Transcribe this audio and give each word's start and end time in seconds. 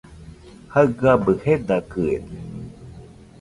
Jaɨgabɨ 0.73 1.31
jedakɨede 1.41 2.35